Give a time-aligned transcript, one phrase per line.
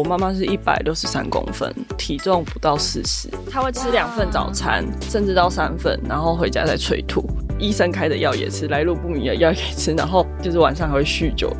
[0.00, 7.22] 我妈妈是一百六十三公分，体重不到四十，她会吃两份早餐，甚至到三份，然后回家再催吐。
[7.58, 11.54] 医生开的药也吃，来路不明的药也吃，然后就是晚上还会酗酒。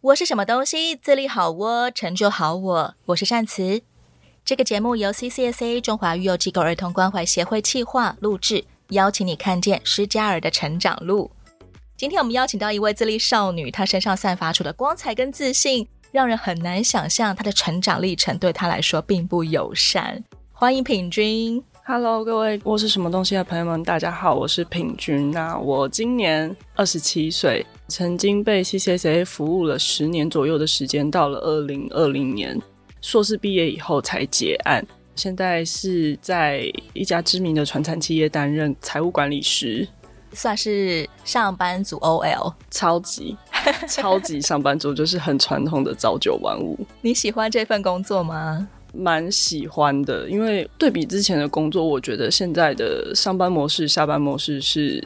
[0.00, 0.96] 我是什么东西？
[0.96, 2.94] 自立好我，成就好我。
[3.04, 3.82] 我是善慈。
[4.46, 11.30] 这个节目由 CCSA 中华育幼机构儿童关怀协会企划录制，邀请你看见失家儿的成长路。
[11.94, 20.24] 今天我们邀请到一位自立少女，她身上散发出的光彩跟自信，让人很难想象她的成长历程对她来说并不友善。
[20.52, 21.62] 欢迎品君。
[21.84, 25.30] Hello，各位我是什么东西的朋友们，大家好，我是品君。
[25.30, 32.58] 那我今年二十七岁，曾经被 CCSA 服务了十年左右的时间，到了二零二零年。
[33.00, 34.84] 硕士毕业以后才结案，
[35.18, 39.86] 现在是在一家知名的传产企业担任财务管理师，
[40.32, 43.36] 算是上班族 OL，超级
[43.88, 46.78] 超级上班族，就是很传统的朝九晚五。
[47.00, 48.68] 你喜欢这份工作吗？
[48.94, 55.04] 蛮喜欢的，因为对比之前的工作，我觉得现在的上班模式、下班模式是。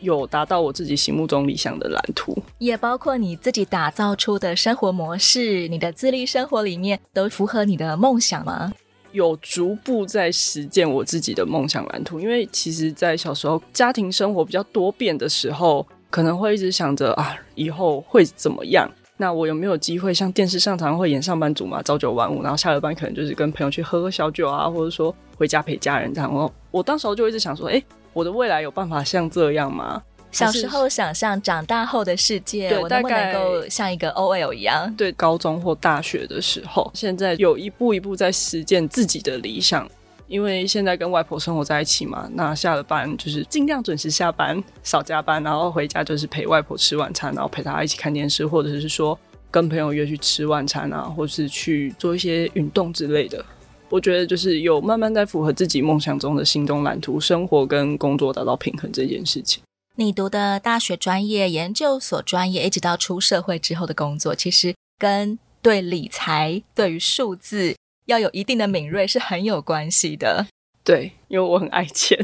[0.00, 8.72] 有达到我自己心目中理想的蓝图，也包括你自己打造出的生活模式，你的自立生活里面都符合你的梦想吗？
[9.12, 18.90] 有逐步在实践我自己的梦想蓝图，因为其实，在小时候家庭生活比较多变的时候，可能会一直想着啊，以后会怎么样？
[19.16, 26.34] 那我有没有机会像电视上常会演上班族嘛，朝九晚五，然后下了班可能就是跟朋友去喝喝小酒啊，或者说回家陪家人这样。
[26.34, 27.82] 我我当时候就一直想说，哎。
[28.14, 30.02] 我的未来有办法像这样吗？
[30.32, 34.92] 小时候想象长大后的世界，对，我能不能够像一个 OL 一样？
[34.96, 39.88] 对，高中或大学的时候，现在有一步一步在实践自己的理想。
[40.28, 49.18] 因为现在跟外婆生活在一起嘛，那下了班就是尽量准时下班，少加班，然后回家就是陪外婆吃晚餐，然后陪她一起看电视，或者是说
[49.50, 53.44] 跟朋友约去吃晚餐啊，或是去做一些运动之类的。
[53.90, 59.62] 我觉得就是有慢慢在符合自己梦想中的心中蓝图，生活跟工作达到平衡这件事情。
[59.96, 67.76] 你读的大学专业、研究所专业，一直到出社会之后的工作，其实跟对理财、对于数字
[68.06, 70.46] 要有一定的敏锐是很有关系的。
[70.82, 72.18] 对，因为我很爱钱。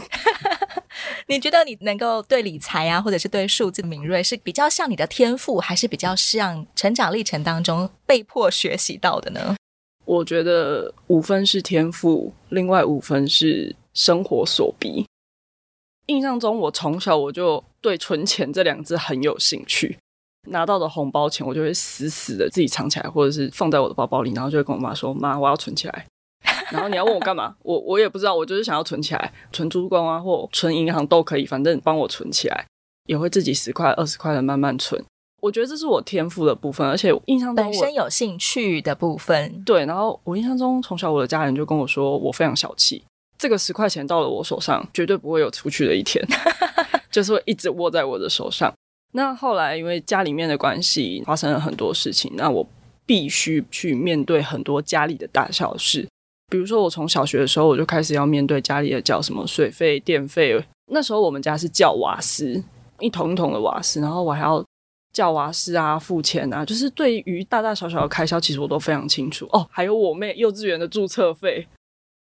[1.28, 9.54] 你觉得你能够对理财啊，或者是对数字敏锐，是比较像你的天赋，还是比较像成长历程当中被迫学习到的呢？
[10.06, 15.04] 我觉得五分是天赋，另外五分是生活所逼。
[16.08, 19.96] 印象中，我从小我就对存钱这两字很有兴趣。
[20.48, 26.06] 拿到的红包钱，我就会死死的自己藏起来，或者是放在我的包包里，然后就会跟我妈说：“妈，我要存起来。”
[26.72, 27.54] 然后你要问我干嘛？
[27.62, 32.66] 我我也不知道，我就是想要存起来，存珠光啊，或存银行都可以，反正帮我存起来，
[33.06, 35.04] 也会自己十块、二十块的慢慢存。
[35.40, 39.62] 我觉得这是我天赋的部分，而且印象中本身有兴趣的部分。
[39.64, 43.04] 对，然后我印象中从小我的家人就跟我说，我非常小气，
[43.38, 46.22] 这个十块钱到了我手上绝对不会有出去的一天，
[47.10, 48.72] 就是会一直握在我的手上。
[49.12, 52.68] 那后来因为家里面的关系发生了很多事情，那我
[53.06, 56.06] 必须去面对很多家里的大小事。
[56.50, 60.62] 比如说我从小学的时候我就开始要面对家里的缴什么水费、电费，
[60.92, 62.62] 那时候我们家是叫瓦斯，
[62.98, 64.62] 一桶一桶的瓦斯，然后我还要。
[65.10, 69.66] 叫瓦斯啊，付钱啊，就是对于大大小小的开销，其实我都非常清楚哦。
[69.70, 71.66] 还有我妹幼稚园的注册费，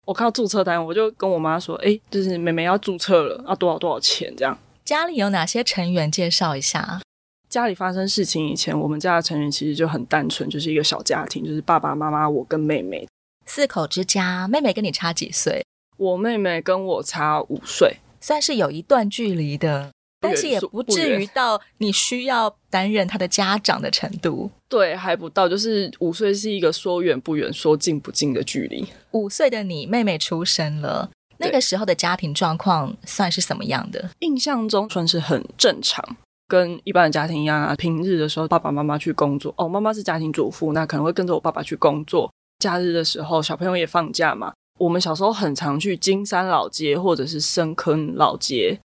[0.06, 4.58] 我看到注册单，我就跟我妈说：“哎，就是妹妹要注册了，要多少多少钱？”这样。
[4.84, 6.12] 家里有哪些成员？
[6.12, 7.02] 介绍一下。
[7.50, 13.08] 家里发生事情以前，我们家的成员其实就很单纯，就是一个小家庭，就是爸爸妈妈，我跟妹妹，
[13.46, 14.48] 四口之家。
[14.48, 15.66] 妹妹跟你差几岁？
[15.98, 19.92] 我妹妹跟我差五岁，算是有一段距离的。
[20.28, 28.86] 但是也不至于到你需要担任他的家长的程度， 对，还不到，就是五岁是一个说远不远，说近不近的距离。
[29.12, 34.10] 五岁的你妹妹出生了，那个时候的家庭状况算是什么样的？
[34.20, 36.04] 印象中算是很正常，
[36.48, 37.76] 跟一般的家庭一样啊。
[37.76, 42.32] 平日的时候，爸爸妈妈去工作，哦，妈妈是家庭主妇，那可能会跟着我爸爸去工作。
[42.60, 48.80] 假日的时候，小朋友也放假嘛，我们小时候很常去金山老街或者是深坑老街。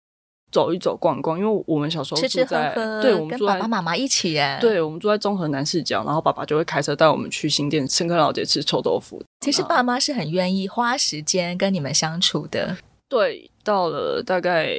[0.51, 4.59] 走一走逛逛，因为我们小时候住在，吃吃喝喝对，我们跟爸爸妈妈一起耶。
[4.61, 9.23] 对，我们住在综合南市角，然后爸爸就会开车带我们去新店深坑老街吃臭豆腐。
[9.41, 12.77] 其实爸妈是很愿意花时间跟你们相处的。
[13.09, 14.71] 对，到了大概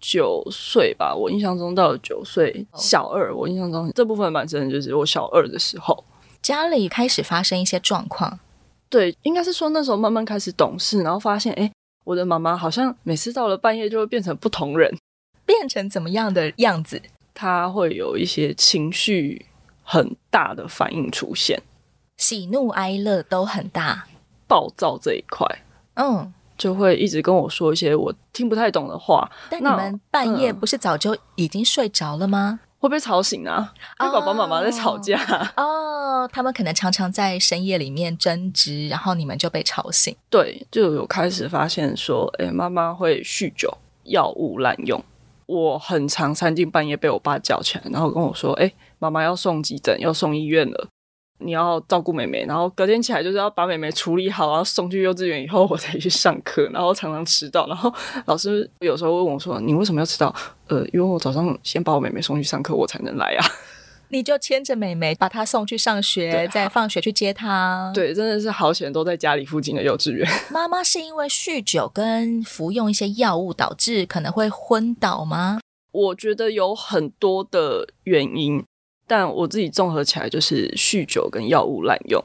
[0.00, 6.04] 九岁吧，我印象中到了九岁，小二，我印象中这部分蛮深的，就是我小二的时候，
[6.40, 8.38] 家里开始发生一些状况。
[8.88, 11.72] 对，应该是说那时候慢慢开始懂事，然后发现，哎，
[12.04, 14.96] 我的妈妈好像每次到了半夜就会变成不同人。
[15.52, 17.02] 变成怎么样的样子？
[17.34, 19.44] 他会有一些情绪
[19.82, 21.60] 很大的反应出现，
[22.16, 24.06] 喜怒哀乐都很大，
[24.46, 25.46] 暴躁这一块，
[25.94, 29.30] 嗯，就会一直跟我说一些我听不太懂的话。
[29.50, 32.60] 但你们半夜不是早就已经睡着了吗？
[32.78, 33.72] 会被吵醒啊！
[34.00, 35.16] 因为爸爸妈妈在吵架
[35.56, 40.16] 哦，他们可能常常在深夜里面争执，然后你们就被吵醒。
[40.28, 43.72] 对，就有开始发现说，哎，妈妈会酗酒、
[44.04, 45.00] 药物滥用。
[45.46, 50.88] 我很常三更半夜被我爸叫起来，然后跟我说，哎，妈妈要送急诊，要送医院了。
[51.44, 57.92] 你要照顾妹妹，然后隔天起来就是要把妹妹处理好，然后送去幼稚园以后我才去上课，然后常常迟到，然后
[58.26, 60.32] 老师有时候问我说：“你为什么要迟到？”
[60.68, 63.40] 呃，因为我早上先把我妹妹送去上课，我才能来呀。
[64.12, 67.90] 你就牵着妹妹把她送去上学，再放学去接她。
[67.94, 70.28] 对，真的是好险，都在家里附近的幼稚园。
[70.52, 75.60] 妈妈是因为酗酒跟服用一些药物导致可能会昏倒吗？
[75.92, 78.62] 我觉得有很多的原因。
[79.04, 82.22] 但我自己综合起来就是酗酒跟药物滥用。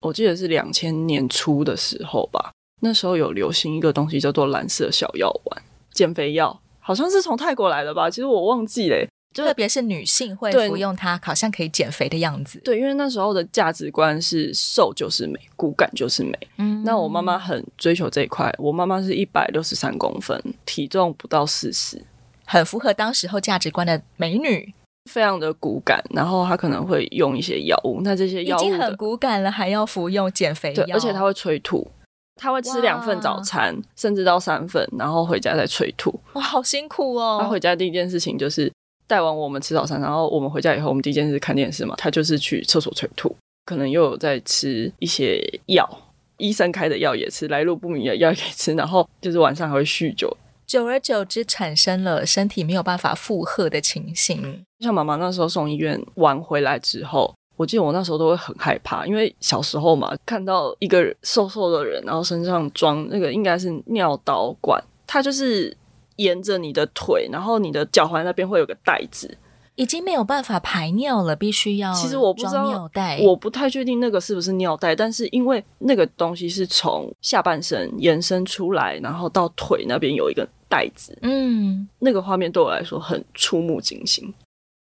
[0.00, 5.62] 我记得是两千年初的时候吧，那时候有流行一个东西叫做蓝色小药丸，
[5.92, 8.10] 减肥药，好像是从泰国来的吧？
[8.10, 9.08] 其实我忘记了，就
[9.44, 12.60] 特别是女性会服用它，好像可以减肥的样子。
[12.64, 16.38] 对，因为那时候的价值观是瘦就是美，骨感就是美。
[16.58, 18.54] 嗯，那我妈妈很追求这一块。
[18.58, 22.00] 我妈妈是一百六十三公分，体重不到四十，
[22.44, 24.72] 很符合当时候价值观的美女。
[25.08, 31.86] 非常的骨感，然后他可能会用一些药物，那这些药物已经很骨感了，还要服用减肥药，对，而且他会催吐，
[32.34, 37.38] 他会吃两份早餐，甚至到三份，然后回家再催吐，哇，好辛苦哦！
[37.40, 38.68] 他回家第一件事情就是
[39.06, 45.88] 带完我们吃早餐，然后我们回家以后，我们第一件事看电视嘛，他就是去厕所催吐，可能又有在吃一些药，
[46.38, 50.36] 医生开的药也吃，来路不明的药也吃，然后就是晚上还会酗酒。
[50.66, 54.64] 久而久之，产生了身体没有办法负荷的情形。
[54.80, 65.74] 像妈妈那时候送医院完回来之后，我记得我那时候都会很害怕，因为小时候嘛，看到一个瘦瘦的人，然后身上装那个应该是尿导管，他就是
[66.16, 69.36] 沿着你的腿，然后你的脚踝那边会有个袋子。
[69.74, 84.32] 已经没有办法排尿了，必须要其实我不知道尿袋，我不太确定那个是不是尿袋，但是因为那个东西是从下半身延伸出来，然后到腿那边有一个袋子，嗯，那个画面对我来说很触目惊心。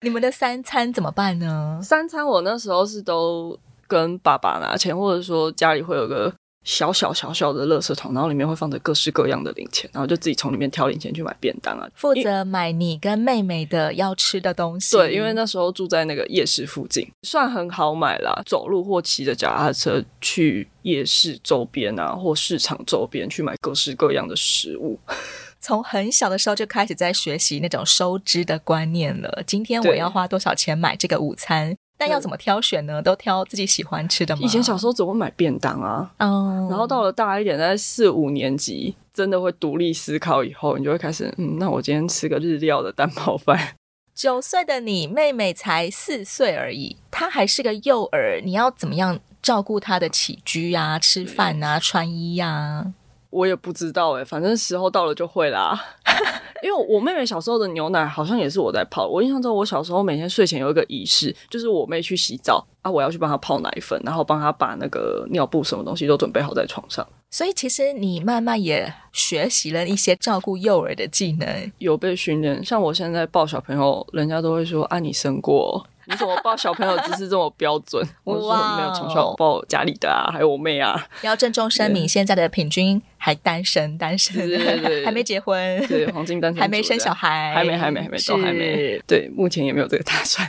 [0.02, 1.80] 你们的三餐怎么办呢？
[1.82, 6.30] 三餐我那时候是都跟爸爸拿钱，或者说家里会有个。
[6.66, 11.88] 小小小小的垃圾桶，然后里面会放着各式各样的零钱，然后就自己从里面挑零钱去买便当啊。
[11.94, 14.96] 负责买你跟妹妹的要吃的东西。
[14.96, 24.98] 对，因为那时候住在那个夜市附近，算很好买啦，走路或骑着脚踏车去夜市周边啊，或市场周边去买各式各样的食物。
[25.60, 29.42] 从很小的时候就开始在学习那种收支的观念了。
[29.46, 31.76] 今天我要花多少钱买这个午餐？
[31.98, 33.00] 但要怎么挑选呢？
[33.00, 34.42] 都挑自己喜欢吃的吗？
[34.44, 43.74] 以前小时候只会买便当啊，哦，然后到了大一点，在四五年级，真的会独立思考以后，你就会开始，嗯，那我今天吃个日料的蛋包饭。
[44.14, 52.92] 九岁的你，妹妹才四岁而已，她还是个幼儿，你要怎么样照顾她的起居啊、吃饭啊、穿衣啊？
[53.36, 55.78] 我也不知道哎，反正时候到了就会啦。
[56.62, 59.06] 因为我妹妹小时候的牛奶好像也是我在泡。
[59.06, 67.06] 我印象中，我小时候每天睡前有一个仪式，就是我妹去洗澡啊，我要去帮她泡奶粉，然后帮她把那个尿布什么东西都准备好在床上。
[67.30, 72.64] 所以其实你慢慢也学习了一些照顾幼儿的技能，有被训练。
[72.64, 75.86] 像我现在抱小朋友，人家都会说啊，你生过。
[76.08, 78.06] 你怎么抱小朋友姿势这么标准？
[78.24, 81.06] 我说没有，从小抱家里的啊，还有我妹啊。
[81.22, 88.98] 要郑重声明，现在的平均还单身，单身，对对对，还没结婚，对，黄金单身，还没生小孩，还没，还没，还没，都还没。
[89.06, 90.48] 对，目前也没有这个打算。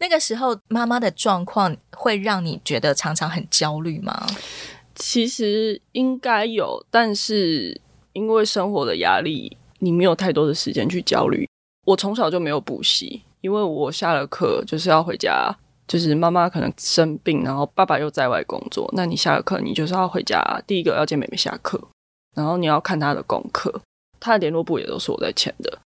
[0.00, 4.26] 那个时候，妈妈的状况会让你觉得常常很焦虑吗？
[4.94, 7.80] 其实应该有，但是
[8.12, 11.48] 因为生活的压力，你没有太多的时间去焦虑。
[11.88, 13.22] 我从小就没有补习。
[13.40, 15.54] 因为我下了课就是要回家，
[15.86, 18.92] 就是妈妈可能生病，然后爸爸又在外工作。
[18.96, 21.80] 那你下了课，你就是要回家，第一个要接妹妹下课，
[22.34, 23.80] 然后你要看她的功课，
[24.18, 25.78] 她的联络簿也都是我在签的。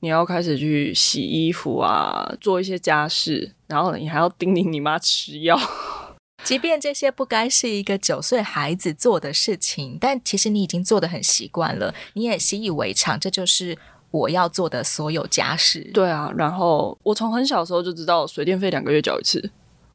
[0.00, 5.56] 你要开始去洗衣服啊，做一些家事，然后你还要叮咛你妈吃药。
[6.42, 13.78] 即便这些不该是一个九岁孩子做的事情，但其实你已经做得很习惯了，你也习以为常，这就是。
[14.10, 19.50] 我要做的所有家事，对啊，然后我从很小的时候就知道水电费两个月缴一次，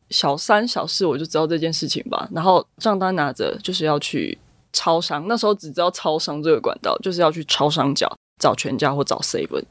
[0.10, 2.28] 小三小四我就知道这件事情吧。
[2.32, 4.38] 然后账单拿着就是要去
[4.72, 8.10] 超商，那时候只知道超商这个管道，就是要去超商缴，
[8.42, 9.64] 找全家或找 seven。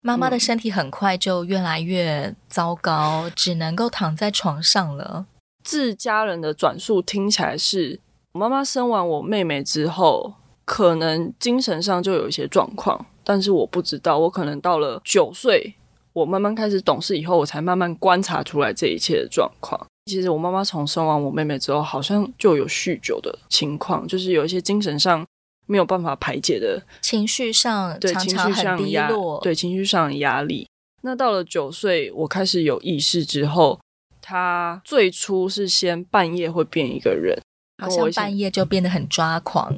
[0.00, 5.26] 妈妈的身体很快就越来越糟糕，嗯、只能够躺在床上了。
[5.62, 8.00] 自家人的转述听起来是，
[8.32, 10.34] 我妈妈生完我妹妹之后，
[10.64, 14.18] 可能精神上就有一些状况，但是我不知道。
[14.18, 15.74] 我可能到了九岁，
[16.12, 19.80] 我慢慢开始懂事以后，我才慢慢观察出来这一切的状况。
[20.06, 25.24] 其实我妈妈从生完我妹妹之后，好像就有酗酒的情况，就是有一些精神上
[25.66, 30.68] 没有办法排解的情绪上，对情绪上低落，对情绪上的压力。
[31.02, 33.78] 那到了九岁，我开始有意识之后。
[34.24, 37.36] 他最初是先半夜会变一个人，
[37.82, 39.76] 好像半夜就变得很抓狂。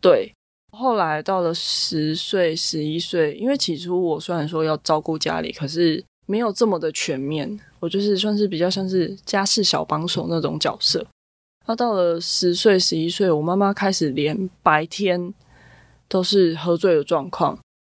[0.00, 0.34] 对，
[0.76, 11.04] 后来到了十岁、十一岁，因为起初我虽然说要照顾家里，可是没有这么的全面，我就是算是比较像是家事小帮手那种角色。
[11.66, 15.32] 那到了十岁、十一岁，我妈妈开始连白天
[16.08, 17.58] 都是喝醉的状况，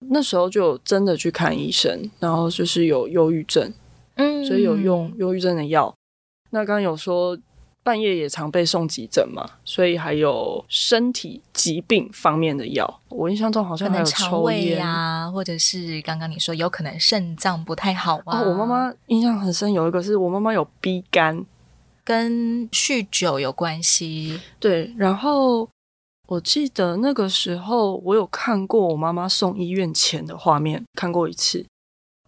[0.09, 3.73] 那时候就真的去看医生，然后就是有忧郁症。
[4.15, 5.93] 嗯，所以有用忧郁症的药。
[6.51, 7.37] 那刚刚有说
[7.87, 12.99] 半夜也常被送急诊嘛，所以还有身体疾病方面的药。
[13.07, 18.41] 我印象中好像还有抽烟呀、啊，或者是刚刚你说有可能肾脏不太好啊。
[18.41, 21.45] 哦、我妈妈印象很深，有一个是我妈妈有 B 肝，
[22.03, 24.41] 跟酗酒有关系。
[24.59, 25.69] 对，然后
[26.27, 31.59] 我记得那个时候我有看过我妈妈送医院前的画面，看过一次。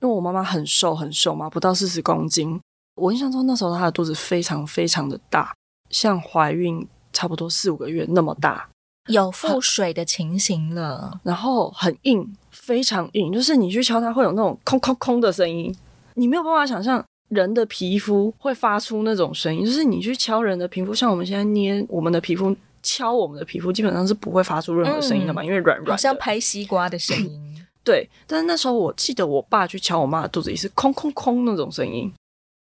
[0.02, 2.62] 因为我妈妈很瘦很瘦嘛，不到四十公斤。
[3.00, 5.54] 我印象中那时候她的肚子非常非常的大，
[5.90, 8.68] 像怀孕差不多四五个月那么大，
[9.08, 11.20] 有腹水的情形了。
[11.24, 15.76] 然后很硬，非常硬，就是你去敲它会有那种空空空的声音，
[16.16, 19.66] 你没有办法想象人的皮肤会发出那种声音。
[19.66, 27.40] 就是你去敲人的皮肤，像我们现在捏我们的皮肤，敲我们的皮肤，基本上是不会发出任何声音的嘛，嗯、因为软软，好像拍西瓜的声音。
[27.84, 32.12] 对，但是那时候我记得我爸去敲我妈的肚子，也是空空空那种声音。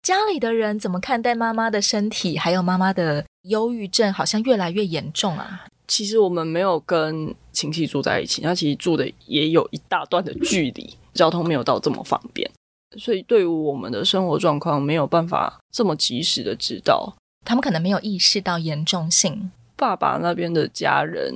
[0.02, 5.66] 家里的人怎么看待妈妈的身体，还有妈妈的忧郁症，好像越来越严重啊？
[5.86, 12.50] 其实我们没有跟亲戚住在一起，那其实住的也有一大段的距离，交通没有到这么方便，
[12.96, 17.14] 所以对于我们的生活状况没有办法这么及时的知道。
[17.44, 19.50] 他们可能没有意识到严重性。
[19.76, 21.34] 爸爸那边的家人。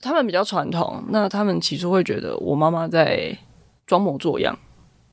[0.00, 3.36] 他们比较传统，那他们起初会觉得我妈妈在
[3.84, 4.56] 装模作样，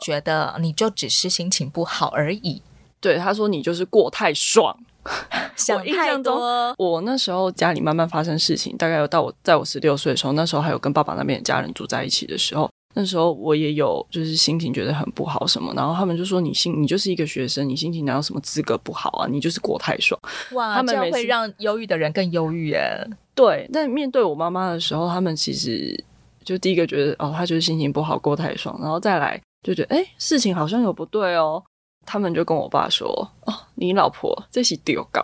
[0.05, 2.61] 觉得你就只是心情不好而已。
[2.99, 4.77] 对，他说你就是过太爽。
[5.55, 6.73] 想太多。
[6.77, 12.69] 我那时候家里慢慢发生事情，大概有到我在我十六岁的时候，那时候还有跟爸爸那边的家人住在一起的时候。
[12.97, 19.27] 那时候我也有就是心情觉得很不好什么，然后他们就说，你心你就是一个学生，你心情哪有什么资格不好啊？
[19.29, 20.19] 你就是过太爽。
[20.53, 23.07] 哇，他们这样会让忧郁的人更忧郁耶。
[23.35, 26.03] 对，但面对我妈妈的时候，他们其实
[26.43, 31.63] 就第一个觉得哦，他就是心情不好过太爽，然后再来就觉得哎，事情好像有不对哦。
[32.05, 33.07] 他们就跟我爸说
[33.45, 35.19] 哦，你老婆这是丢高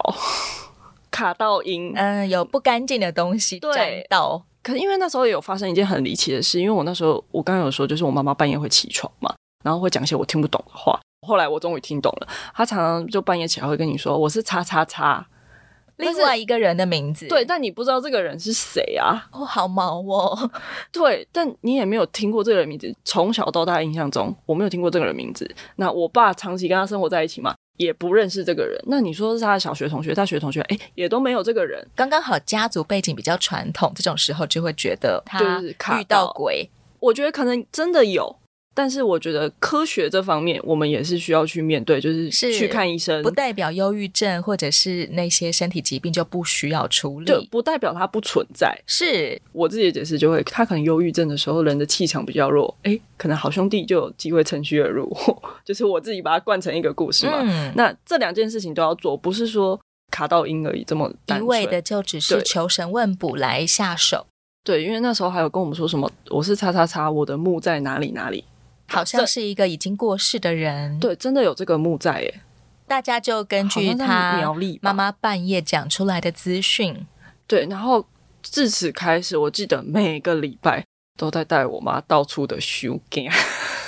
[1.12, 4.44] 卡到音，嗯，有不干净的东西沾到。
[4.64, 9.32] 可是因为那时候有发生一件很离奇的事，因为我那时候我刚刚有说，就是我妈妈半夜会起床嘛，
[9.64, 11.00] 然后会讲一些我听不懂的话。
[11.28, 15.24] 后来我终于听懂了，她常常就半夜起来会跟你说：“我是叉叉叉，
[16.02, 19.28] 另外一个人的名字。”对，但你不知道这个人是谁啊？
[19.32, 20.52] 哦，好毛哦。
[20.92, 22.94] 对，但你也没有听过这个人名字。
[23.06, 25.50] 从小到大印象中，我没有听过这个人名字。
[25.76, 27.54] 那我爸长期跟他生活在一起嘛。
[27.78, 31.84] 也不认识这个人，那你说是他的小学同学、大学同学，哎，也都没有这个人。
[31.96, 35.60] 刚刚好家族背景比较传统，这种时候就会觉得他
[36.00, 36.70] 遇到鬼。
[37.00, 38.36] 我觉得可能真的有。
[38.74, 48.74] 但是我觉得科学这方面，我们也是需要去面对，就是去看医生，不代表忧郁症或者是那些身体疾病就不需要处理，就不代表它不存在。
[48.88, 55.14] 是我自己的解释就会，他可能忧郁症的时候，人的气场比较弱，哎，可能好兄弟就有机会趁虚而入，
[55.66, 57.42] 就是我自己把它灌成一个故事嘛。
[57.42, 59.78] 嗯、那这两件事情都要做，不是说
[60.10, 64.28] 卡到音而已，这么一味的就只是求神问卜来下手。
[64.64, 68.46] 对，对，因为那时候还有跟我们说什么，我是叉叉叉，我的墓在哪里哪里。
[68.92, 72.42] 好像是一个已经过世的人，对，真的有这个墓在耶。
[72.88, 74.42] 大家就根据他
[74.82, 77.08] 妈妈半夜讲出来的资讯，
[77.48, 78.06] 对，然后
[78.44, 80.84] 自此开始，我记得每个礼拜
[81.18, 83.32] 都在带我妈到处的修经，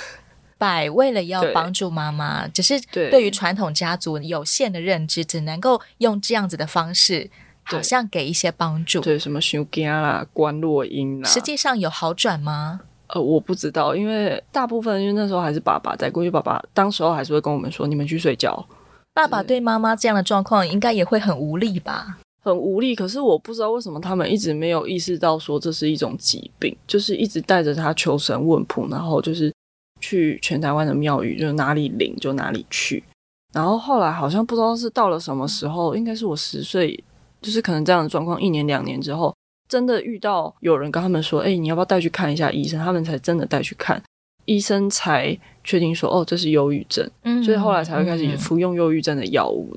[0.56, 3.22] 拜，为了要帮助妈妈，只是对。
[3.22, 7.30] 于传统家族有限的认知，只能够用这样子的方式，
[7.62, 12.80] 好像给一些帮助，对，什么修经啦、观落音啦，实际上有好转吗？
[13.08, 18.66] 呃，我不知道，因为大部分因为那时候还是爸爸在，过去爸爸当时候还是会跟我们说：“你们去睡觉。”
[19.12, 22.18] 爸爸对妈妈这样的状况应该也会很无力吧？
[22.42, 22.94] 很无力。
[22.94, 29.52] 可是我不知道为什么他们一直没有意识到说这是一种疾病，就是一直带着他求神问卜，然后就是
[30.00, 33.04] 去全台湾的庙宇，就是哪里灵就哪里去。
[33.52, 37.02] 然后后来好像不知道是到了什么时候，应该是我十岁，
[37.40, 39.32] 就是可能这样的状况，一年两年之后，
[39.68, 44.02] 真的遇到有人跟他们说：“哎，你要不要带去看一下医生？”他们才真的带去看
[44.44, 49.74] 医生，才确定说：“哦，这是忧郁症。”嗯，所以后来才会开始服用忧郁症的药物。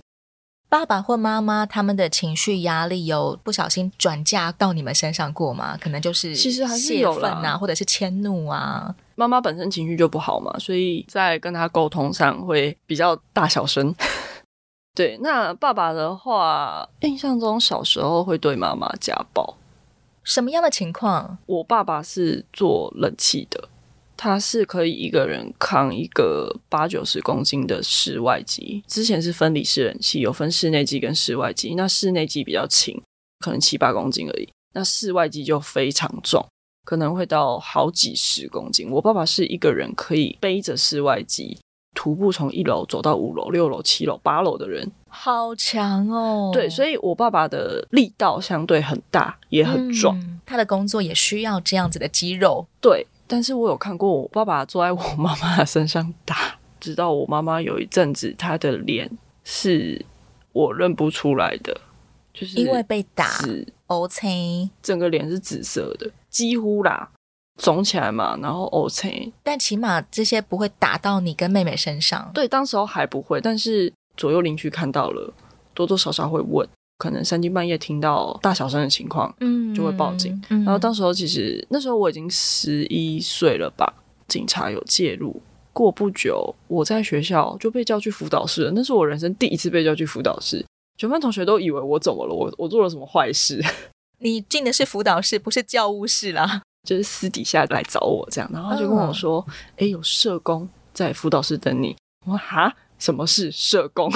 [0.69, 5.77] 爸爸或妈妈他们的情绪压力有不小心转嫁到你们身上过吗？
[5.79, 8.93] 可能就是其实还是有泄愤啊，或者是迁怒啊。
[9.15, 13.95] 妈妈本身情绪就不好嘛，所以在跟他沟通上会比较大小声。
[14.93, 19.55] 对，那爸爸的话，印象中小时候会对妈妈家暴。
[20.27, 21.37] 什么样的情况？
[21.45, 23.69] 我爸爸是做冷气的。
[24.17, 31.75] 他是可以一个人扛一个八九十公斤的室外机，之前是分离式冷气，有分室内机跟室外机。
[31.75, 33.01] 那室内机比较轻，
[33.39, 34.49] 可能七八公斤而已。
[34.73, 36.45] 那室外机就非常重，
[36.83, 38.89] 可能会到好几十公斤。
[38.89, 41.57] 我爸爸是一个人可以背着室外机
[41.97, 46.51] 徒步从一楼走到五楼、六楼、七楼、八楼的人，好强哦！
[46.53, 50.15] 对，所以我爸爸的力道相对很大，也很壮。
[50.19, 53.07] 嗯，他的工作也需要这样子的肌肉，对。
[53.25, 59.09] 但是我有看过我爸爸坐在我妈妈的身上打，直到我妈妈有一阵子，她的脸
[59.43, 60.05] 是
[60.53, 61.75] 我认不出来的，
[62.31, 63.27] 就是因为被打
[63.87, 67.09] ，OK，整个脸是紫色的，几乎啦，
[67.57, 72.31] 肿起来嘛，然后 OK，但起码这些不会打到你跟妹妹身上。
[72.33, 75.33] 对，当时候还不会，但是左右邻居看到了，
[75.73, 76.67] 多多少少会问。
[76.99, 80.41] 可能三更半夜听到大小声的情况，嗯，就会报警。
[80.49, 83.93] 嗯、然后当时候其实那时候我已经十一岁了吧，
[84.27, 85.39] 警察有介入。
[85.73, 88.71] 过不久，我在学校就被叫去辅导室了。
[88.73, 90.65] 那是我人生第一次被叫去辅导室，
[90.97, 93.63] 全班同学都以为我怎么了，我我做了什么坏事？
[94.17, 101.93] 你进的是辅导室，不是教务室啦，就是私底下来找我这样，然后他就跟我说：“哎、嗯，有社工在辅导室等你。”
[102.25, 104.09] 我说：“哈，什么是社工？”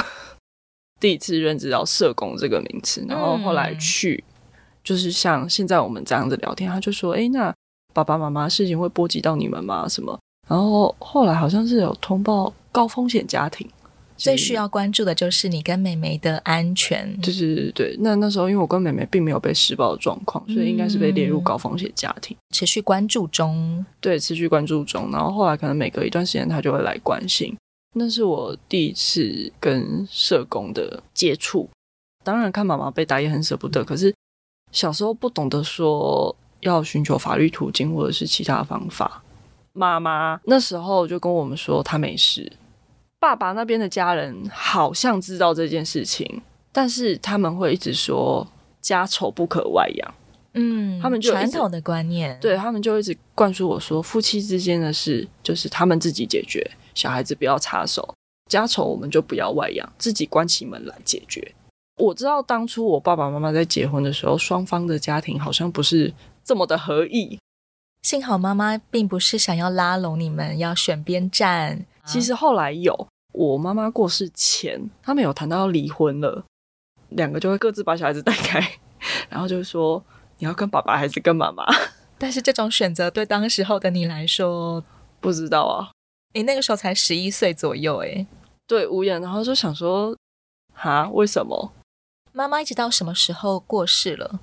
[1.01, 4.55] 第一次认知到社工这个名词，然后后来去，嗯、
[4.86, 7.53] 就是像现在我们这样子聊天，他就说：“哎，那
[7.93, 9.86] 爸爸妈妈事情会波及到你们吗？
[9.89, 13.69] 什么？”然后后来好像是有通报高风险家庭，
[14.21, 17.19] 最需要关注的就是你跟妹妹的安全。
[17.21, 23.84] 就是对，那那时候因为我跟妹妹并没有被施暴的状况，所以应该是被列入高风险家庭，持续关注中。
[23.99, 25.10] 对，持续关注中。
[25.12, 27.55] 然后后来可能每隔一段时间，他就会来关心。
[27.95, 31.67] 那是我第一次跟社工的接触，
[32.23, 34.13] 当然看妈妈被打也很舍不得，可是
[34.71, 39.23] 小时候不懂得说要寻求法律途径或者是其他方法。
[39.73, 42.51] 妈妈那时候就跟我们说她没事，
[43.21, 48.45] 爸爸那边的家人好像知道这件事情，但是他们会一直说
[48.81, 50.13] 家丑不可外扬，
[50.55, 56.67] 嗯，他们就传统的观念，对，他们就一直灌输我说夫妻之间的事就是他们自己解决。
[56.95, 58.15] 小孩子不要插手，
[58.49, 61.53] 家丑我们就不要外扬，自己关起门来解决。
[61.97, 66.12] 我知道当初我爸爸妈妈在结婚的时候，双方的家庭好像不是
[66.43, 67.38] 这么的合意。
[68.01, 71.86] 幸好妈妈并不是想要拉拢你们，要选边站。
[72.05, 76.43] 其实后来有，我妈妈过世前，他们有谈到要离婚了，
[77.09, 78.59] 两个就会各自把小孩子带开，
[79.29, 80.03] 然后就说
[80.37, 81.65] 你要跟爸爸还是跟妈妈？
[82.17, 84.83] 但是这种选择对当时候的你来说，
[85.19, 85.89] 不知道啊。
[86.33, 88.25] 你那个时候才十一岁左右，诶，
[88.67, 90.15] 对，无言，然后就想说，
[90.73, 91.73] 哈，为什么？
[92.31, 94.39] 妈妈一直到什么时候过世了？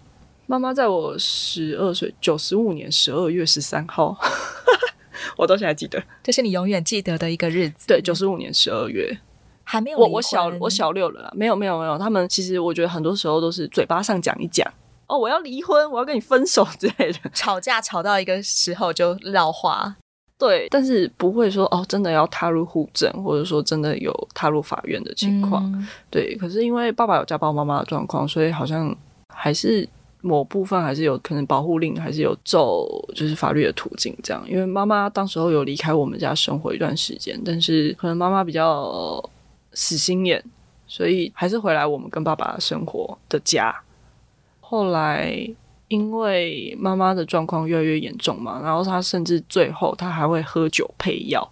[0.47, 4.19] 妈妈在我十二岁，九十五年十二月十三号，
[5.37, 7.87] 我到现在记得，这是你永远记得的一个日子。
[7.87, 9.19] 对，九十五年十二月，
[9.65, 14.67] 还没有我我小我小六了啦，没有没有没有，他们其实我觉得很多时候都是嘴巴上讲一讲，
[15.07, 19.97] 哦，我要离婚，我要跟你分手之类的，吵架吵到一个时候就撂话。
[20.39, 25.65] 对，但是不会说哦，真的要踏入户政，或者说真的有踏入法院的情况。
[25.73, 28.97] 嗯、对，可是因为爸爸有家暴妈妈的状况，所以好像
[29.35, 29.89] 还是
[30.29, 34.45] 某部分还是有可能保护令，还是有走就是法律的途径这样。
[34.49, 39.23] 因为妈妈当时候有离开我们家生活一段时间，但是可能妈妈比较
[39.73, 40.45] 死心眼，
[40.87, 43.75] 所以还是回来我们跟爸爸生活的家。
[44.61, 45.51] 后来。
[45.89, 51.49] 因为妈妈的状况越来越严重嘛，然后她甚至最后她还会喝酒配药，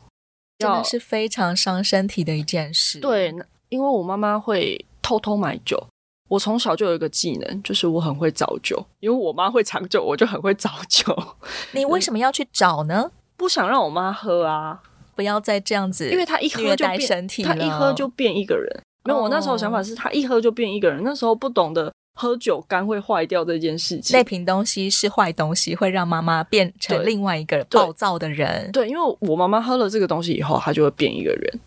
[0.59, 3.01] 真的是非常伤身体的一件事。
[3.01, 3.35] 对，
[3.71, 5.83] 因为我妈妈会偷偷买酒，
[6.29, 11.17] 我从小就有一个技能，就是我很会找酒，因为我妈会藏酒，我就很会找酒。
[11.73, 13.11] 你为什么要去找呢？
[13.37, 14.81] 不想让我妈喝啊，
[15.15, 18.83] 不要再这样子，因为她一喝就变身体，她一喝就变一个人。
[19.05, 21.93] 没有，我那时候想法是她一喝就变一个人，那时候不懂得。
[22.19, 24.17] 喝酒肝会坏掉这件事情。
[24.17, 28.73] 那瓶东西是坏东西，会让妈妈变成另外一个暴躁的人。
[28.73, 31.61] 对，对，因为我妈妈喝了这个东西以后，她就会变一个人。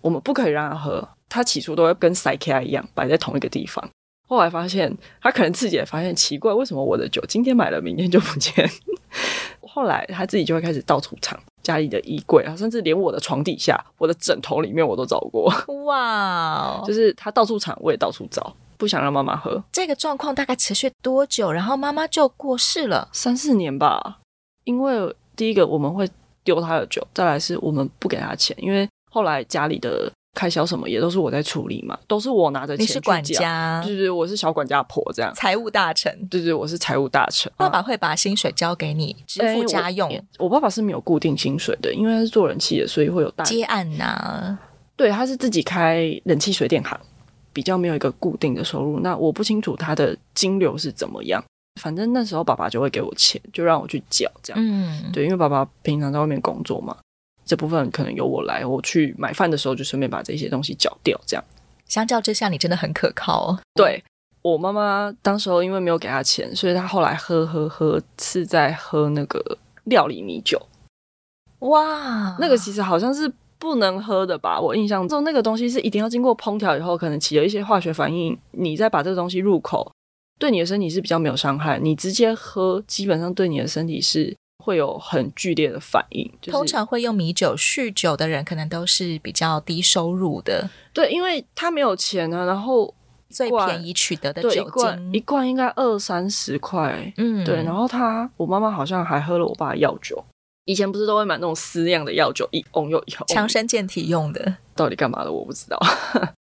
[0.00, 3.84] 我们不可以让她喝，她起初都会跟塞卡一样摆在同一个地方。
[4.28, 8.70] 后来发现，他可能自己也发现奇怪，为什么我的酒今天买了，明天就不见。
[9.60, 11.36] 后来他自己就会开始到处藏。
[11.62, 15.52] 家里的衣柜啊，甚至连我的床底下、我的枕头里面，我都找过。
[15.84, 19.62] 哇 Wow， 就是他到处藏，我也到处找，不想让妈妈喝。
[19.72, 21.50] 这个状况大概持续多久？
[21.50, 23.08] 然后妈妈就过世了？
[23.12, 24.20] 三四年吧。
[24.62, 26.08] 因为第一个我们会
[26.44, 30.10] 丢他的酒，再来是我们不给他钱，因为后来家里的。
[30.34, 32.82] 开销什么也都是我在处理嘛，都是我拿着钱。
[32.82, 35.32] 你是管家，对对，我是小管家婆这样。
[35.34, 37.50] 财务大臣，对对，我是财务大臣。
[37.56, 40.10] 爸爸会把薪水交给你支付家用。
[40.10, 44.58] 欸我，我爸爸是没有固定薪水的，因为他是做人气的，所以会有大接案呐、啊。
[44.96, 46.98] 对，他是自己开冷气水电行，
[47.52, 49.00] 比较没有一个固定的收入。
[49.00, 51.42] 那我不清楚他的金流是怎么样，
[51.80, 54.60] 反正那时候爸爸就会给我钱，就让我去缴这样。
[54.60, 56.96] 嗯，对，因为爸爸平常在外面工作嘛。
[57.44, 61.44] 这部分可能由我来，我去买饭的时候就顺便把这些东西缴掉，这样。
[61.86, 63.58] 相较之下，你真的很可靠哦。
[63.74, 64.02] 对，
[64.40, 70.60] 我妈妈当时候因为没有给她钱，所以她后来喝喝喝是在喝那个料理米酒。
[71.60, 74.58] 哇，那个其实好像是不能喝的吧？
[74.58, 79.92] 我印象中那个东西是一定要经过烹调以后，可能起了一些化学反应，你再把这个东西入口，
[80.38, 81.78] 对你的身体是比较没有伤害。
[81.78, 84.34] 你直接喝，基本上对你的身体是。
[84.64, 86.26] 会有很剧烈的反应。
[86.40, 90.68] 就是、通常会用米酒酗酒的人，可能都是比较低收入的。
[90.94, 92.92] 对，因为他没有钱啊，然后
[93.28, 97.12] 最便宜取得的酒精，一罐一罐应该二三十块。
[97.18, 97.62] 嗯，对。
[97.62, 100.24] 然后他，我妈妈好像还喝了我爸的药酒。
[100.64, 104.56] 以前不是都会买那种私酿的药酒，一瓮又一瓮，强身健体用的。
[104.74, 105.30] 到底干嘛的？
[105.30, 105.78] 我不知道。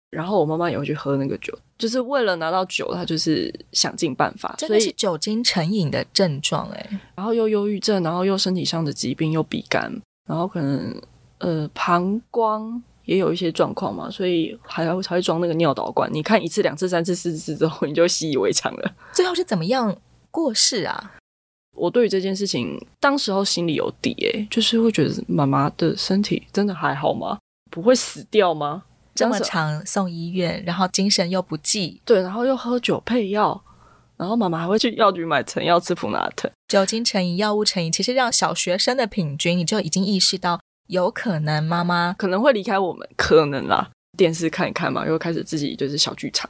[0.10, 4.56] 然后我妈妈也会去喝那个酒，就是为了拿到酒，她就是想尽办法。
[4.58, 6.90] 真的是酒精成瘾的症状哎。
[7.16, 9.92] 然后又忧郁症，然后又身体上的疾病，又鼻干，
[10.28, 10.96] 然后可能
[11.40, 16.10] 呃膀胱也有一些状况嘛，所以还要才会装那个尿导管。
[16.14, 18.96] 你看一次、两次、三次、四次之后，你就习以为常了。
[19.14, 19.96] 最后是怎么样
[20.32, 21.16] 过世啊？
[21.76, 27.38] 我对于这件事情，当时候心里有底哎，就是会觉得妈妈的身体真的还好吗？
[27.70, 28.84] 不会死掉吗？
[29.18, 33.62] 这么长送医院，然后精神又不济，对，然后又喝酒配药，
[34.16, 36.50] 然后妈妈还会去药局买成药吃普拿特。
[36.68, 43.90] 酒精成瘾、药物成瘾，其实让小学生的平均，你就已经意识到有可能妈妈可能会离开我们，可能啦。
[44.18, 46.50] 电视看一看嘛，又开始自己就是小剧场。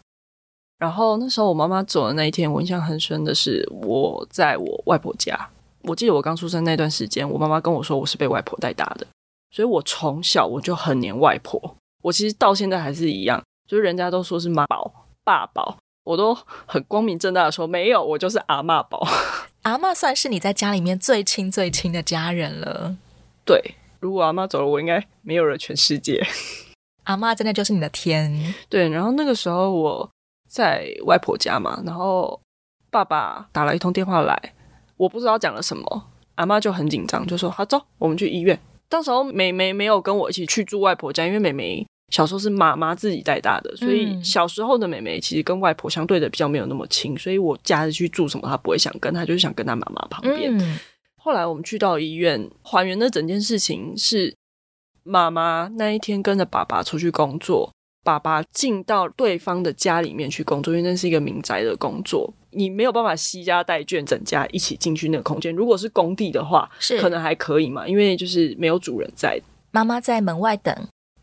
[0.77, 5.49] 然后那时候我妈妈走的那一天，我印象很深的是我在我外婆家。
[5.81, 9.07] 我记得我刚出生那段时间，我妈妈跟我说我是被外婆带大的，
[9.51, 11.75] 所以我从小我就很黏外婆。
[12.01, 16.33] 我其实到现在还是一样，就是人家都说是妈宝、爸宝，我都
[16.65, 19.05] 很光明正大的说没有，我就是阿妈宝。
[19.63, 22.95] 阿妈算是你在家里面最亲最亲的家人了。
[23.43, 26.25] 对，如果阿妈走了，我应该没有了全世界。
[27.03, 28.53] 阿妈真的就是你的天。
[28.69, 30.09] 对，然后那个时候我
[30.47, 32.39] 在外婆家嘛，然后
[32.89, 34.53] 爸爸打了一通电话来，
[34.95, 36.05] 我不知道讲了什么，
[36.35, 38.57] 阿妈就很紧张，就说：“好，走，我们去医院。”
[38.89, 50.57] 当时候妹妹没有跟我一起去住外婆家，因为妹妹小时候是妈妈自己带大的，所以小时候的妹妹其实跟外婆相对的比较没有那么亲，所以我假日去住什么，她不会想跟，她就是想跟她妈妈旁边。
[50.57, 50.79] 嗯、
[51.17, 54.33] 后来我们去到医院还原的整件事情是，
[55.03, 57.73] 妈妈那一天跟着爸爸出去工作，
[58.07, 62.33] 爸爸进到对方的家里面去工作，因为那是一个民宅的工作。
[62.51, 65.53] 你没有办法携家带眷，整家一起进去那个空间。
[65.53, 69.37] 如果是工地的话，是可能还可以嘛，因为就是没有主人在。
[69.71, 70.73] 妈妈在门外等，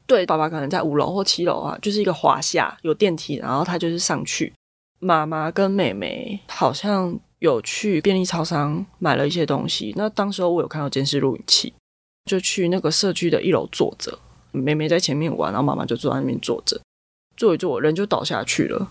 [0.07, 4.53] 对，爸爸可能在五楼或七楼啊，就是一个华厦，有电梯，然后他就是上去。
[4.99, 9.95] 妈妈跟妹妹好像有去便利超商买了一些东西。
[9.97, 11.73] 那当时候我有看到监视录影器，
[12.27, 14.19] 就去那个社区的一楼坐着，
[14.55, 16.81] 妹妹在前面玩，然后妈妈就坐在那边坐着，
[17.37, 18.91] 坐一坐人就倒下去了。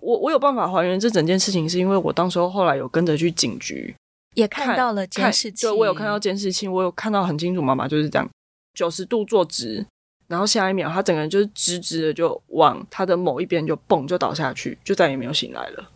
[0.00, 3.94] 我我有办法还原这整件事情，是因为我当时候后来有跟着去警局，
[4.34, 5.66] 也看到了监视器。
[5.66, 8.28] 对，我有看到监视器，我有看到很清楚，妈妈就是这样
[8.74, 9.86] 九十度坐直，
[10.28, 15.88] 然后下一秒她整个人就是直直的就往她的某一边就蹦就倒下去，就再也没有醒来了。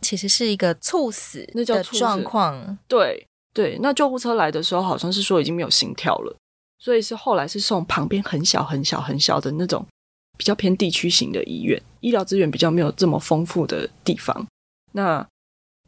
[0.00, 2.78] 其实是一个猝死的状况。
[2.88, 6.34] 对对，那救护车来的时候好像是说已经没有心跳了，
[6.82, 9.86] 所以是后来是送旁边很小很小很小的那种。
[10.38, 14.44] 比较偏地区型的医院，医疗资源比较没有这么丰富的地方。
[14.92, 15.24] 那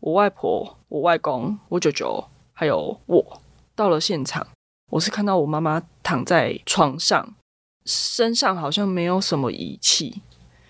[0.00, 3.40] 我外婆、我外公、我舅舅还有我
[3.74, 4.46] 到了现场，
[4.92, 7.34] 我是看到我妈妈躺在床上，
[7.86, 10.22] 身上好像没有什么仪器，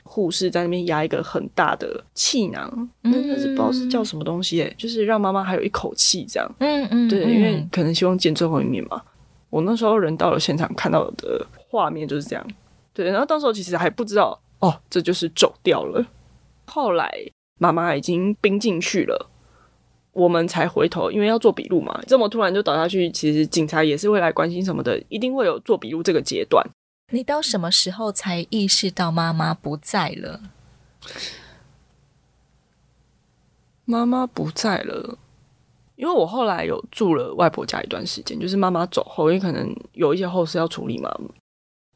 [0.04, 9.02] 护士在那边压一个很大的气囊，嗯，但是不知道是叫什么东西，哎，就是让妈妈还有一口气这样，嗯嗯，对，因为可能希望见最后一面嘛。
[9.54, 12.44] 我那时候人到了现场，看到的画面就是这样，
[12.92, 16.04] 对，然后到时候其实还不知道，哦，这就是走掉了。
[16.66, 17.08] 后来
[17.60, 19.30] 妈妈已经冰进去了，
[20.10, 22.02] 我们才回头，因为要做笔录嘛。
[22.08, 26.66] 这么突然就倒下去，其实警察也是会来关心什么的，一定会有做笔录这个阶段。
[27.12, 30.40] 你到什么时候才意识到妈妈不在了？
[33.84, 35.16] 妈妈不在了，
[35.96, 41.10] 因为我后来有住了外婆家一段时间，就是妈妈走后，因为可能有一些后事要处理嘛，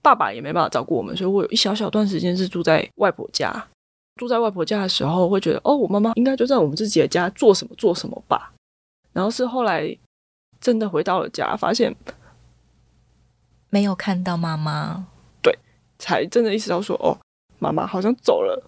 [0.03, 3.67] 爸爸也没办法照顾我们，所以我有一小小段时间是住在外婆家。
[4.17, 8.53] 住在外婆家的时候，会觉得哦，我妈妈应该就在我们自己的家做什么做什么吧。
[9.13, 9.97] 然后是后来
[10.61, 11.95] 真的回到了家，发现。
[13.71, 15.07] 没有看到妈妈，
[15.43, 15.57] 对，
[15.99, 17.19] 才真的意识到说，哦，
[17.59, 18.65] 妈妈好像走了，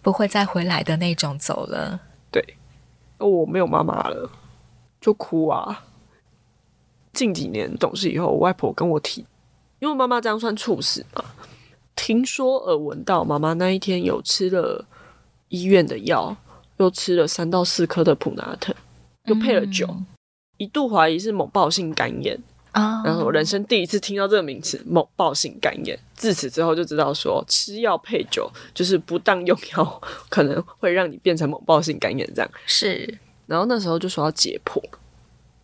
[0.00, 2.00] 不会再回来的那种走了。
[2.30, 2.42] 对，
[3.22, 4.30] 哦，我没有妈妈了，
[5.00, 5.84] 就哭啊。
[7.12, 9.24] 近几年懂事以后，我外婆跟我提，
[9.78, 11.24] 因为妈妈这样算猝死嘛。
[11.94, 14.84] 听说耳闻到妈妈那一天有吃了
[15.48, 16.34] 医院的药，
[16.78, 18.74] 又吃了三到四颗的普拿疼，
[19.26, 20.06] 又配了酒，嗯、
[20.56, 22.42] 一度怀疑是某暴性肝炎。
[22.72, 23.02] 啊！
[23.04, 32.50] 然后我人生第一次听到这个名词“猛暴性肝炎”，自此之后就知道说吃药配酒就是不当用药，可能会让你变成猛暴性肝炎这样。
[32.66, 33.18] 是。
[33.46, 34.82] 然后那时候就说要解剖，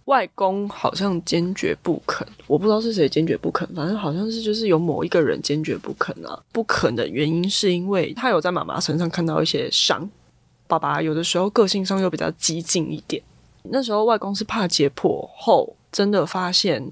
[0.04, 6.38] 外公好像坚决不肯，我不知道是谁坚决不肯，反正好像是就是有某一个人坚决不肯啊。
[6.52, 10.08] 不肯的原因是因为他有在妈妈身上看到一些伤，
[10.66, 13.22] 爸爸有的时候个性上又比较激进一点。
[13.70, 15.74] 那时候外公是怕解剖后。
[15.90, 16.82] 真的发现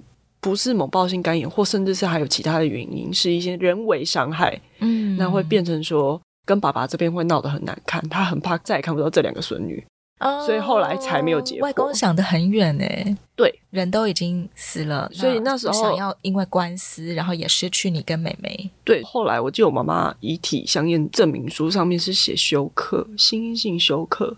[0.40, 4.60] 不是某暴性肝炎，或甚至是还有其他的原因，是一些人为伤害。
[4.78, 9.84] 嗯，那会变成说跟爸爸这边会闹得很难看，他很怕再也看不到这两个孙女，
[10.20, 11.62] 哦，所以后来才没有结婚。
[11.62, 18.70] 外公想得很远哎，对，人都已经死了，所以那时候想要因为官司，然后也失去你跟妹妹。
[18.84, 24.36] 对，后来我记得我妈妈遗体相验证明书上面是写休克，心因性休克，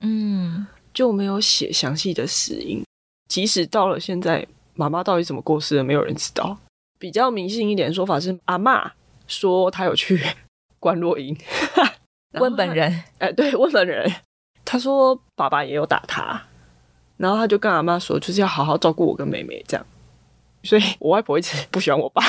[0.00, 2.82] 嗯，就没有写详细的死因。
[3.30, 6.58] 即使到了现在，妈妈到底怎么过世的，没有人知道。
[6.98, 8.90] 比较迷信一点的说法是，阿妈
[9.28, 10.20] 说她有去
[10.80, 11.38] 观落英，
[12.40, 12.90] 问本人。
[13.18, 14.12] 哎、欸，对，问本人。
[14.64, 16.42] 她说爸爸也有打她，
[17.18, 19.86] 然后她就跟阿妈说，就是要好好照顾我跟妹妹这样。
[20.64, 22.22] 所以我外婆一直不喜欢我爸。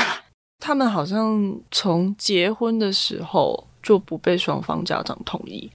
[0.60, 5.72] 他们好像从结婚的时候就不被双方家长同意，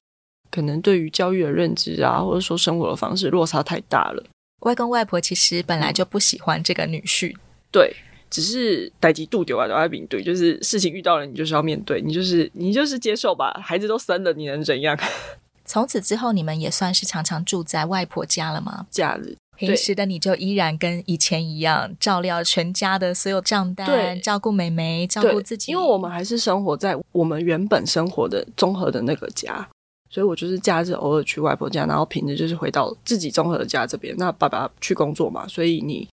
[0.53, 4.23] 可能对于教育的认知啊，或者说生活的方式落差太大了。
[4.61, 7.35] 外公外婆其实本来就不喜欢这个女婿，
[7.71, 7.95] 对，
[8.31, 14.99] 只是代志拄着啊，都爱面对，就是事情遇到了，你就是要面对，你就是你就是接受吧，孩子都生了，你能怎样？
[15.65, 18.87] 从此之后，你们也算是常常住在外婆家了吗？
[18.91, 29.69] 假日，平时的你就依然跟以前一样，照料全家的所有账单，照顾妹妹，照顾自己，因为我们还是生活在我们原本生活的综合的那个家。
[30.09, 34.15] 所以我就是假日偶尔去外婆家，然后平日就是回到自己综合的家这边。
[34.17, 36.09] 那爸爸去工作嘛，所以你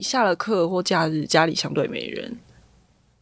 [0.00, 2.38] 下了课或假日家里相对没人，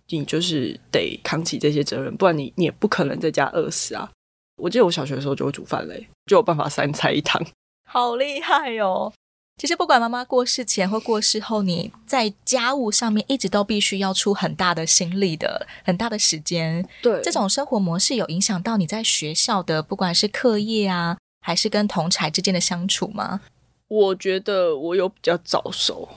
[0.08, 4.10] 你就是得扛起这些责任，不然你你也不可能在家饿死啊。
[4.56, 7.44] 我记得我小学的时候就会煮饭嘞，就有办法三菜一汤，
[7.88, 9.12] 好厉害哦。
[9.56, 16.86] 其实不管妈妈过世前或过世后，你在家务上面一直都必须要出很大的心力的，很大的时间。
[17.00, 23.42] 对，这种生活模式有影响到你在学校的，不管是课业啊，还是跟同才之间的相处吗？
[23.86, 26.08] 我觉得我有比较早熟，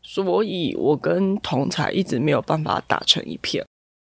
[0.00, 3.62] 所以我跟同才一直没有办法打成一片。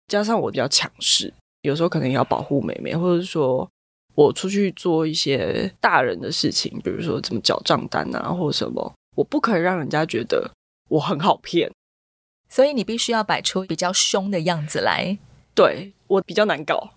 [0.06, 3.68] 加上我比较强势，有时候可能要保护妹妹，或者说。
[4.14, 10.50] 我出去做一些大人的事情，比如说怎么缴账单啊，或者什么，我不可以让人家觉得
[10.90, 11.70] 我很好骗，
[12.48, 15.16] 所以你必须要摆出比较凶的样子来。
[15.54, 16.90] 对，我比较难搞，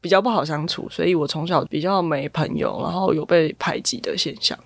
[0.00, 4.58] 比较不好相处，所以我从小比较没朋友，然后有被排挤的现象，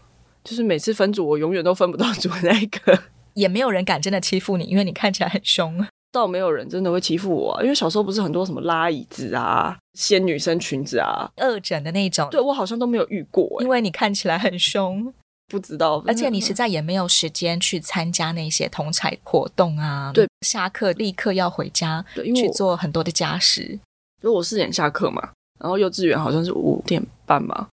[0.44, 3.02] 就是每次分组，我永远都分不到组那一个，
[3.34, 5.86] 也没有人敢真的欺负你，因为你看起来很凶。
[6.12, 15.12] 倒没有人真的会欺负我啊，因为小时候不是很多什么拉椅子啊、掀女生裙子啊、恶整的那种，对，我好像都没有遇过欸，因为你看起来很凶，
[15.48, 20.10] 不知道，而且你实在也没有时间去参加那些同彩活动啊。
[20.14, 23.78] 对，下课立刻要回家，对，因为去做很多的家事。
[24.22, 27.68] 就我四点下课嘛，然后幼稚园好像是五点半嘛，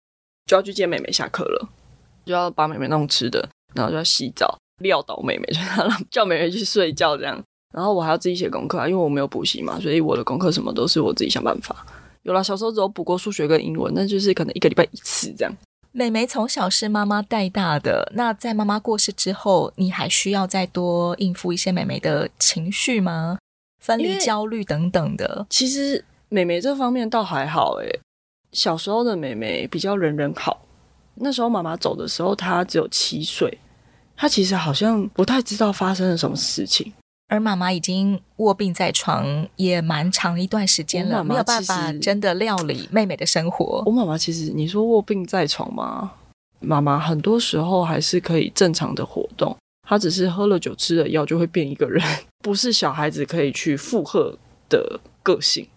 [0.46, 1.70] 就要去接妹妹下课了，
[2.26, 7.42] 就要把妹妹弄吃的，然后就要洗澡，撂倒妹妹，就让叫妹妹去睡觉这样。
[7.74, 11.86] 然后我还要自己写功课啊，因为我没有补习嘛，所以我的功课什么都是我自己想办法。
[12.22, 15.54] 有了，小时候只有补过数学跟英文，那就是可能一个礼拜一次这样。
[15.92, 23.38] 妹妹从小是妈妈带大的，那在妈妈过世之后，你还需要再多应付一些妹妹的情绪吗？
[23.82, 25.46] 分离焦虑等等的。
[25.50, 28.00] 其实妹妹这方面倒还好，诶，
[28.52, 30.66] 小时候的妹妹比较人人好。
[31.16, 33.56] 那时候妈妈走的时候，她只有七岁，
[34.16, 36.92] 她其实好像不太知道发生了什么事情。
[37.34, 43.82] 而妈妈已经卧病在床也蛮长一段时间了，妈妈没有办法真的料理妹妹的生活。
[43.88, 46.12] 我妈妈其实，你说卧病在床吗？
[46.60, 49.58] 妈妈很多时候还是可以正常的活动，
[49.90, 52.04] 她只是喝了酒、吃了药就会变一个人，
[52.44, 54.38] 不是小孩子可以去负荷
[54.70, 55.68] 的个性。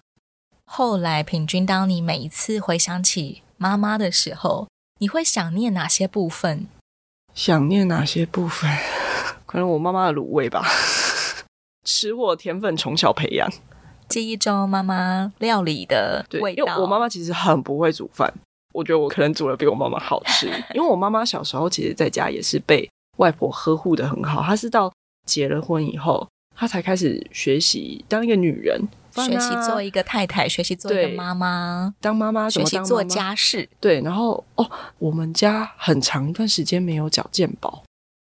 [0.67, 4.69] 后来，平均，当你每一次回想起妈妈的时候，
[5.01, 6.67] 你会想念哪些部分？
[7.35, 8.71] 想念哪些部分？
[9.47, 10.67] 可能我妈妈的卤味吧。
[11.87, 13.49] 吃货甜粉从小培养，
[14.09, 16.65] 记忆中妈妈料理的味道。
[16.65, 18.31] 因为我妈妈其实很不会煮饭，
[18.75, 20.47] 我觉得我可能煮的比我妈妈好吃。
[20.75, 22.87] 因为我妈妈小时候其实在家也是被
[23.19, 24.93] 外婆呵护的很好，她是到
[25.25, 28.81] 结了婚以后，她才开始学习当一个女人，
[29.15, 33.69] 学习做一个太太，学习做一个妈妈，当妈妈，学习做家事。
[33.81, 34.69] 对，然后哦，
[34.99, 37.83] 我们家很长一段时间没有缴健保。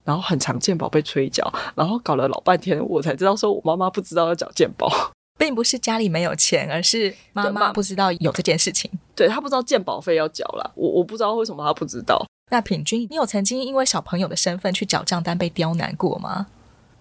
[0.09, 4.89] 然后很常健保被催缴，然后搞了老半天，我才知道说我妈妈不知道要缴健保，
[5.37, 8.89] 并不是家里没有钱，而是妈妈不知道有这件事情。
[9.15, 12.25] 对，她不知道健保费要缴了，我我不知道为什么她不知道。
[12.49, 16.47] 那品君，你有曾经因为小朋友的身份去缴账单被刁难过吗？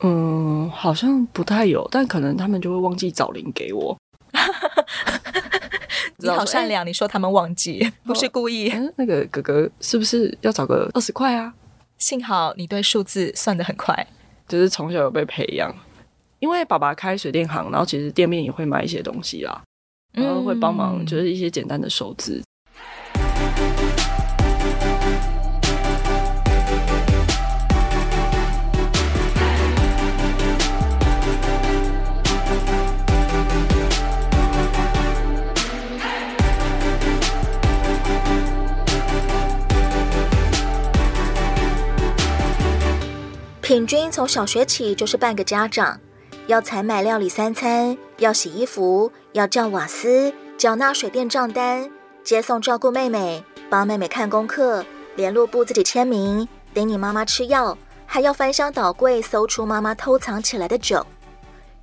[0.01, 3.97] 嗯，好像不太有，但可能他们就会忘记找零给我。
[6.19, 8.69] 你好善良，欸、你说他们忘记不是故意。
[8.69, 11.55] 嗯，那个哥哥是不是要找个二十块啊？
[11.99, 14.07] 幸好你对数字算得很快，
[14.47, 15.75] 就是从小有被培养。
[16.39, 19.61] 因为爸爸开水电行，然后其实店面也会买一些东西啦，
[20.13, 22.41] 然后会帮忙，就是一些简单的收支。
[43.69, 46.01] 品君从小学起就是半个家长，
[46.47, 51.91] 要采买料理三餐，要洗衣服，要叫瓦斯，缴纳水电账单，
[52.25, 54.83] 接送照顾妹妹，帮妹妹看功课，
[55.17, 57.77] 联络簿自己签名，顶你妈妈吃药，
[58.07, 61.07] 还要翻箱倒柜搜出妈妈偷藏起来的酒。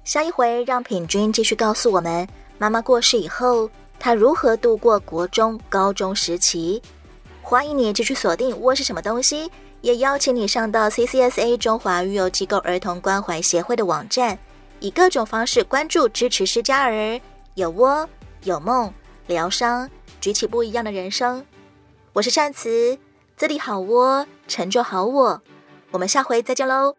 [0.03, 3.69] 下一回让品君继续告诉我们，妈妈过世以后，
[3.99, 6.81] 她如何度过国中、高中时期。
[7.43, 9.45] 欢迎你继续锁定《窝是什么东西》。
[9.85, 14.35] 也邀请你上到 CCSA 中华育幼机构儿童关怀协会的网站，
[14.79, 17.21] 以各种方式关注支持失家儿，
[17.53, 18.09] 有窝
[18.45, 18.91] 有梦，
[19.27, 19.87] 疗伤，
[20.19, 21.45] 举起不一样的人生。
[22.13, 22.97] 我是善慈，
[23.37, 25.43] 这里好窝，成就好我。
[25.91, 26.95] 我们下回再见喽。